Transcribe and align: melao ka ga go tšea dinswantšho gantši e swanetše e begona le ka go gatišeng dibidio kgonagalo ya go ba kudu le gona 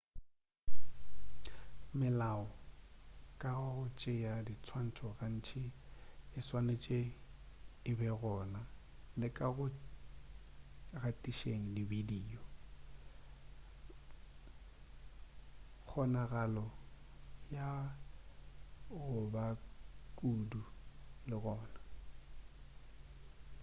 melao 1.97 2.45
ka 3.41 3.49
ga 3.57 3.61
go 3.71 3.75
tšea 3.99 4.33
dinswantšho 4.47 5.09
gantši 5.17 5.63
e 6.37 6.39
swanetše 6.47 6.99
e 7.89 7.91
begona 7.99 8.61
le 9.19 9.27
ka 9.37 9.47
go 9.55 9.65
gatišeng 11.01 11.65
dibidio 11.75 12.43
kgonagalo 15.87 16.65
ya 17.55 17.69
go 19.01 19.15
ba 19.33 19.45
kudu 20.17 20.61
le 21.29 21.35
gona 21.43 21.79